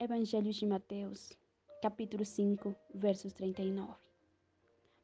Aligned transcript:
Evangelho 0.00 0.52
de 0.52 0.64
Mateus, 0.64 1.32
capítulo 1.82 2.24
5, 2.24 2.72
versos 2.94 3.32
39. 3.32 3.92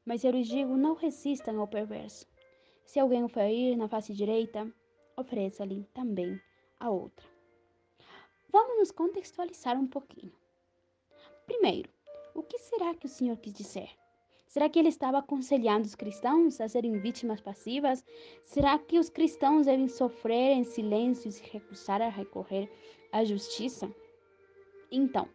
Mas 0.05 0.23
eu 0.23 0.31
lhes 0.31 0.47
digo: 0.47 0.77
não 0.77 0.95
resistam 0.95 1.59
ao 1.59 1.67
perverso. 1.67 2.29
Se 2.84 3.00
alguém 3.00 3.25
o 3.25 3.29
ferir 3.29 3.77
na 3.77 3.88
face 3.88 4.15
direita, 4.15 4.72
ofereça-lhe 5.17 5.83
também 5.93 6.41
a 6.79 6.91
outra. 6.91 7.27
Vamos 8.52 8.79
nos 8.79 8.93
contextualizar 8.93 9.77
um 9.77 9.88
pouquinho. 9.88 10.32
Primeiro, 11.45 11.90
o 12.32 12.45
que 12.45 12.56
será 12.61 12.95
que 12.95 13.06
o 13.06 13.08
Senhor 13.08 13.36
quis 13.38 13.52
dizer? 13.52 13.90
Será 14.46 14.68
que 14.68 14.79
ele 14.79 14.90
estava 14.90 15.18
aconselhando 15.18 15.86
os 15.86 15.96
cristãos 15.96 16.61
a 16.61 16.68
serem 16.68 17.00
vítimas 17.00 17.40
passivas? 17.40 18.04
Será 18.45 18.79
que 18.79 19.00
os 19.00 19.11
cristãos 19.11 19.66
devem 19.66 19.88
sofrer 19.88 20.52
em 20.52 20.62
silêncio 20.62 21.29
e 21.29 21.32
se 21.32 21.42
recusar 21.50 22.00
a 22.00 22.08
recorrer 22.08 22.70
à 23.11 23.24
justiça? 23.24 23.92
Então, 24.97 25.27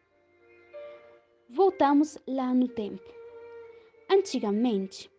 voltamos 1.50 2.18
lá 2.26 2.54
no 2.54 2.70
tempo. 2.70 3.04
Antigamente, 4.10 5.12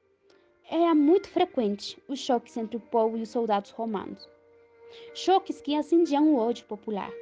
era 0.67 0.95
muito 0.95 1.29
frequente 1.29 2.03
os 2.09 2.19
choques 2.21 2.57
entre 2.57 2.79
o 2.79 2.81
povo 2.81 3.19
e 3.19 3.21
os 3.21 3.29
soldados 3.29 3.71
romanos. 3.71 4.27
Choques 5.13 5.61
que 5.61 5.77
acendiam 5.77 6.33
o 6.33 6.39
ódio 6.39 6.65
popular. 6.65 7.13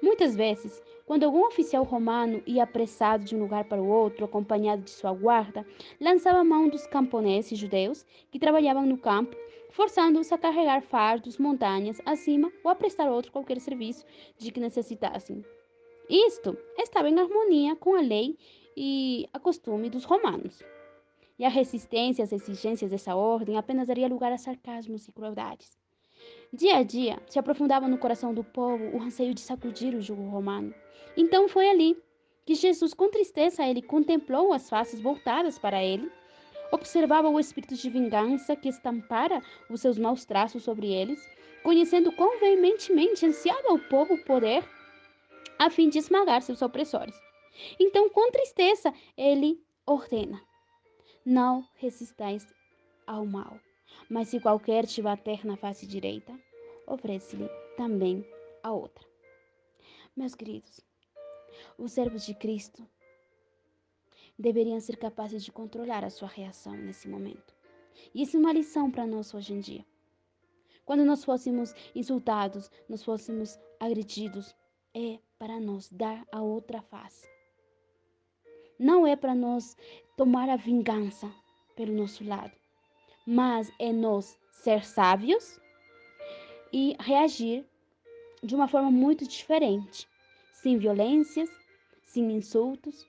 Muitas 0.00 0.36
vezes, 0.36 0.80
quando 1.06 1.24
algum 1.24 1.44
oficial 1.44 1.82
romano 1.82 2.40
ia 2.46 2.62
apressado 2.62 3.24
de 3.24 3.34
um 3.34 3.40
lugar 3.40 3.64
para 3.64 3.82
o 3.82 3.88
outro, 3.88 4.24
acompanhado 4.24 4.82
de 4.82 4.90
sua 4.90 5.12
guarda, 5.12 5.66
lançava 6.00 6.38
a 6.38 6.44
mão 6.44 6.68
dos 6.68 6.86
camponeses 6.86 7.58
judeus 7.58 8.06
que 8.30 8.38
trabalhavam 8.38 8.86
no 8.86 8.96
campo, 8.96 9.36
forçando-os 9.70 10.30
a 10.30 10.38
carregar 10.38 10.82
fardos 10.82 11.36
montanhas 11.36 12.00
acima 12.06 12.52
ou 12.62 12.70
a 12.70 12.76
prestar 12.76 13.10
outro 13.10 13.32
qualquer 13.32 13.58
serviço 13.58 14.06
de 14.38 14.52
que 14.52 14.60
necessitassem. 14.60 15.44
Isto 16.08 16.56
estava 16.78 17.10
em 17.10 17.18
harmonia 17.18 17.76
com 17.76 17.94
a 17.94 18.00
lei 18.00 18.38
e 18.74 19.28
a 19.32 19.38
costume 19.38 19.90
dos 19.90 20.04
romanos. 20.04 20.62
E 21.38 21.44
a 21.44 21.50
resistência 21.50 22.24
às 22.24 22.32
exigências 22.32 22.90
dessa 22.90 23.14
ordem 23.14 23.58
apenas 23.58 23.86
daria 23.86 24.08
lugar 24.08 24.32
a 24.32 24.38
sarcasmos 24.38 25.06
e 25.06 25.12
crueldades. 25.12 25.76
Dia 26.50 26.78
a 26.78 26.82
dia 26.82 27.20
se 27.26 27.38
aprofundava 27.38 27.86
no 27.86 27.98
coração 27.98 28.32
do 28.32 28.42
povo 28.42 28.96
o 28.96 29.02
anseio 29.02 29.34
de 29.34 29.42
sacudir 29.42 29.94
o 29.94 30.00
jugo 30.00 30.22
romano. 30.28 30.74
Então 31.14 31.46
foi 31.46 31.68
ali 31.68 31.96
que 32.46 32.54
Jesus, 32.54 32.94
com 32.94 33.10
tristeza, 33.10 33.66
ele 33.66 33.82
contemplou 33.82 34.54
as 34.54 34.70
faces 34.70 35.00
voltadas 35.00 35.58
para 35.58 35.84
ele, 35.84 36.10
observava 36.72 37.28
o 37.28 37.38
espírito 37.38 37.74
de 37.74 37.90
vingança 37.90 38.56
que 38.56 38.70
estampara 38.70 39.42
os 39.68 39.82
seus 39.82 39.98
maus 39.98 40.24
traços 40.24 40.62
sobre 40.62 40.90
eles, 40.90 41.20
conhecendo 41.62 42.10
quão 42.12 42.40
veementemente 42.40 43.26
ansiava 43.26 43.74
o 43.74 43.78
povo 43.78 44.16
poder 44.24 44.64
a 45.58 45.70
fim 45.70 45.88
de 45.88 45.98
esmagar 45.98 46.42
seus 46.42 46.62
opressores. 46.62 47.14
Então, 47.78 48.08
com 48.10 48.30
tristeza, 48.30 48.92
ele 49.16 49.62
ordena: 49.86 50.40
Não 51.24 51.66
resistais 51.74 52.46
ao 53.06 53.26
mal, 53.26 53.58
mas 54.08 54.28
se 54.28 54.40
qualquer 54.40 54.86
te 54.86 55.02
bater 55.02 55.44
na 55.44 55.56
face 55.56 55.86
direita, 55.86 56.38
oferece-lhe 56.86 57.48
também 57.76 58.24
a 58.62 58.72
outra. 58.72 59.04
Meus 60.16 60.34
queridos, 60.34 60.80
os 61.76 61.92
servos 61.92 62.24
de 62.24 62.34
Cristo 62.34 62.86
deveriam 64.38 64.80
ser 64.80 64.96
capazes 64.96 65.44
de 65.44 65.50
controlar 65.50 66.04
a 66.04 66.10
sua 66.10 66.28
reação 66.28 66.76
nesse 66.76 67.08
momento. 67.08 67.54
E 68.14 68.22
isso 68.22 68.36
é 68.36 68.40
uma 68.40 68.52
lição 68.52 68.90
para 68.90 69.06
nós 69.06 69.34
hoje 69.34 69.52
em 69.52 69.60
dia. 69.60 69.84
Quando 70.84 71.04
nós 71.04 71.24
fôssemos 71.24 71.74
insultados, 71.94 72.70
nós 72.88 73.02
fôssemos 73.02 73.58
agredidos, 73.78 74.54
é 74.94 75.18
para 75.38 75.60
nós 75.60 75.88
dar 75.92 76.26
a 76.32 76.42
outra 76.42 76.82
face. 76.82 77.28
Não 78.76 79.06
é 79.06 79.14
para 79.14 79.36
nós 79.36 79.76
tomar 80.16 80.48
a 80.48 80.56
vingança 80.56 81.32
pelo 81.76 81.94
nosso 81.94 82.24
lado, 82.24 82.52
mas 83.24 83.70
é 83.78 83.92
nós 83.92 84.36
ser 84.50 84.84
sábios 84.84 85.60
e 86.72 86.96
reagir 86.98 87.64
de 88.42 88.54
uma 88.54 88.66
forma 88.66 88.90
muito 88.90 89.26
diferente, 89.28 90.08
sem 90.52 90.76
violências, 90.76 91.48
sem 92.02 92.32
insultos. 92.32 93.06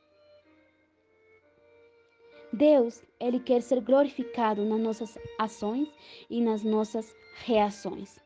Deus, 2.53 3.03
ele 3.19 3.39
quer 3.39 3.61
ser 3.61 3.81
glorificado 3.81 4.63
nas 4.65 4.79
nossas 4.79 5.17
ações 5.39 5.87
e 6.29 6.41
nas 6.41 6.63
nossas 6.63 7.15
reações. 7.43 8.19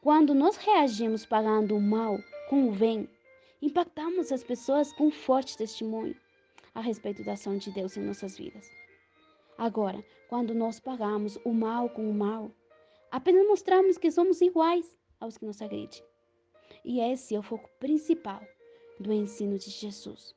Quando 0.00 0.34
nós 0.34 0.56
reagimos 0.56 1.24
pagando 1.24 1.76
o 1.76 1.80
mal 1.80 2.18
bem, 2.78 3.08
impactamos 3.60 4.30
as 4.30 4.44
pessoas 4.44 4.92
com 4.92 5.10
forte 5.10 5.56
testemunho 5.56 6.14
a 6.74 6.80
respeito 6.80 7.24
da 7.24 7.32
ação 7.32 7.56
de 7.56 7.70
Deus 7.72 7.96
em 7.96 8.02
nossas 8.02 8.36
vidas. 8.36 8.70
Agora, 9.58 10.04
quando 10.28 10.54
nós 10.54 10.78
pagamos 10.78 11.38
o 11.44 11.52
mal 11.52 11.88
com 11.88 12.08
o 12.08 12.14
mal, 12.14 12.50
apenas 13.10 13.46
mostramos 13.46 13.98
que 13.98 14.10
somos 14.10 14.40
iguais 14.40 14.96
aos 15.18 15.36
que 15.36 15.46
nos 15.46 15.60
agredem. 15.62 16.02
E 16.84 17.00
esse 17.00 17.34
é 17.34 17.38
o 17.38 17.42
foco 17.42 17.68
principal 17.80 18.42
do 19.00 19.12
ensino 19.12 19.58
de 19.58 19.70
Jesus. 19.70 20.34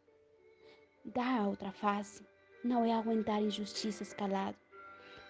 Dar 1.06 1.42
a 1.42 1.48
outra 1.48 1.72
face 1.72 2.25
não 2.64 2.84
é 2.84 2.94
aguentar 2.94 3.42
injustiças 3.42 4.14
calado. 4.14 4.58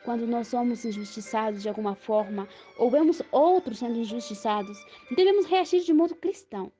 Quando 0.03 0.25
nós 0.25 0.47
somos 0.47 0.85
injustiçados 0.85 1.61
de 1.61 1.69
alguma 1.69 1.95
forma 1.95 2.47
ou 2.77 2.89
vemos 2.89 3.21
outros 3.31 3.79
sendo 3.79 3.99
injustiçados, 3.99 4.77
devemos 5.15 5.45
reagir 5.45 5.81
de 5.81 5.93
modo 5.93 6.15
cristão, 6.15 6.71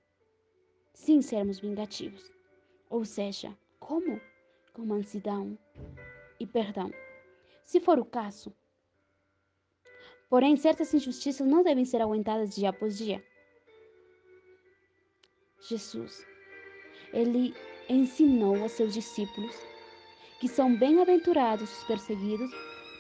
sem 0.94 1.22
sermos 1.22 1.60
vingativos. 1.60 2.32
Ou 2.90 3.04
seja, 3.04 3.56
como? 3.80 4.20
Com 4.74 4.86
mansidão 4.86 5.58
e 6.40 6.48
perdão. 6.48 6.92
Se 7.64 7.80
for 7.80 8.00
o 8.00 8.06
caso. 8.06 8.54
Porém, 10.30 10.56
certas 10.56 10.94
injustiças 10.94 11.46
não 11.46 11.64
devem 11.64 11.86
ser 11.86 12.02
aguentadas 12.02 12.56
dia 12.56 12.70
após 12.70 12.98
dia. 12.98 13.24
Jesus, 15.68 16.26
ele 17.12 17.54
ensinou 17.90 18.64
a 18.64 18.70
seus 18.70 18.94
discípulos 18.94 19.56
que 20.40 20.48
são 20.48 20.76
bem-aventurados 20.78 21.70
os 21.80 21.84
perseguidos 21.84 22.50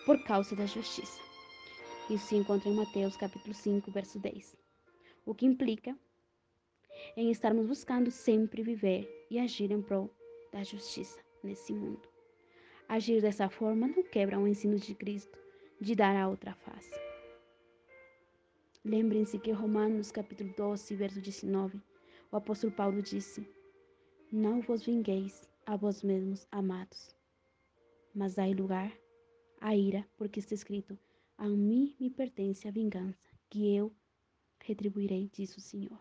por 0.09 0.23
causa 0.23 0.55
da 0.55 0.65
justiça. 0.65 1.21
Isso 2.09 2.29
se 2.29 2.35
encontra 2.35 2.67
em 2.67 2.73
Mateus 2.73 3.15
capítulo 3.15 3.53
5, 3.53 3.91
verso 3.91 4.17
10. 4.17 4.57
O 5.23 5.35
que 5.35 5.45
implica 5.45 5.95
em 7.15 7.29
estarmos 7.29 7.67
buscando 7.67 8.09
sempre 8.09 8.63
viver 8.63 9.07
e 9.29 9.37
agir 9.37 9.69
em 9.69 9.83
prol 9.83 10.09
da 10.51 10.63
justiça 10.63 11.21
nesse 11.43 11.71
mundo. 11.73 12.09
Agir 12.87 13.21
dessa 13.21 13.49
forma 13.49 13.87
não 13.87 14.01
quebra 14.01 14.39
o 14.39 14.47
ensino 14.47 14.77
de 14.79 14.95
Cristo 14.95 15.37
de 15.79 15.93
dar 15.93 16.15
a 16.15 16.27
outra 16.27 16.55
face. 16.55 16.99
Lembrem-se 18.83 19.37
que 19.37 19.51
Romanos 19.51 20.11
capítulo 20.11 20.51
12, 20.57 20.95
verso 20.95 21.21
19, 21.21 21.79
o 22.31 22.35
apóstolo 22.35 22.73
Paulo 22.73 22.99
disse: 22.99 23.47
Não 24.31 24.59
vos 24.59 24.83
vingueis 24.83 25.47
a 25.67 25.75
vós 25.75 26.01
mesmos, 26.01 26.47
amados, 26.51 27.15
mas 28.15 28.33
dai 28.33 28.55
lugar 28.55 28.91
à 29.61 29.75
ira, 29.75 30.07
porque 30.17 30.39
está 30.39 30.55
escrito: 30.55 30.97
A 31.37 31.47
mim 31.47 31.95
me 31.99 32.09
pertence 32.09 32.67
a 32.67 32.71
vingança, 32.71 33.29
que 33.49 33.75
eu 33.75 33.93
retribuirei, 34.59 35.29
diz 35.33 35.55
o 35.57 35.61
Senhor. 35.61 35.99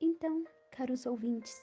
Então, 0.00 0.44
caros 0.70 1.06
ouvintes, 1.06 1.62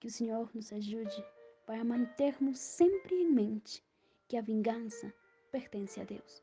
que 0.00 0.08
o 0.08 0.10
Senhor 0.10 0.50
nos 0.54 0.72
ajude 0.72 1.24
para 1.66 1.84
mantermos 1.84 2.58
sempre 2.58 3.14
em 3.14 3.30
mente 3.30 3.82
que 4.28 4.36
a 4.36 4.42
vingança 4.42 5.12
pertence 5.50 6.00
a 6.00 6.04
Deus 6.04 6.42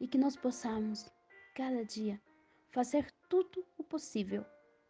e 0.00 0.08
que 0.08 0.18
nós 0.18 0.36
possamos, 0.36 1.10
cada 1.54 1.84
dia, 1.84 2.20
fazer 2.70 3.10
tudo 3.28 3.64
o 3.78 3.84
possível 3.84 4.44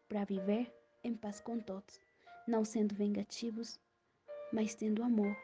para 0.08 0.24
viver 0.24 0.72
em 1.04 1.14
paz 1.14 1.40
com 1.40 1.60
todos, 1.60 2.00
não 2.46 2.64
sendo 2.64 2.94
vingativos, 2.94 3.78
mas 4.52 4.74
tendo 4.74 5.02
amor 5.02 5.36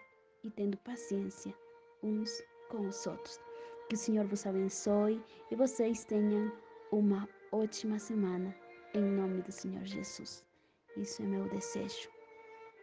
e 0.45 0.51
tendo 0.51 0.77
paciência 0.79 1.55
uns 2.03 2.43
com 2.69 2.89
os 2.89 3.07
outros. 3.07 3.41
Que 3.89 3.95
o 3.95 3.99
Senhor 3.99 4.27
vos 4.27 4.47
abençoe 4.47 5.23
e 5.51 5.57
vocês 5.57 6.05
tenham 6.05 6.53
uma 6.91 7.29
ótima 7.51 7.99
semana 7.99 8.55
em 8.95 9.03
nome 9.03 9.43
do 9.43 9.53
Senhor 9.53 9.85
Jesus. 9.85 10.45
Isso 10.97 11.23
é 11.23 11.27
meu 11.27 11.49
desejo, 11.49 12.09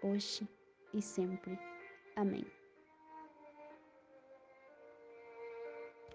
hoje 0.03 0.47
e 0.93 1.01
sempre. 1.01 1.59
Amém. 2.15 2.58